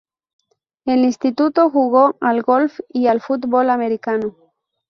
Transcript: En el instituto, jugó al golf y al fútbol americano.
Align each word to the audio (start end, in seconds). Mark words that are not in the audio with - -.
En 0.85 0.97
el 0.97 1.05
instituto, 1.05 1.69
jugó 1.69 2.17
al 2.21 2.41
golf 2.41 2.79
y 2.89 3.05
al 3.05 3.21
fútbol 3.21 3.69
americano. 3.69 4.35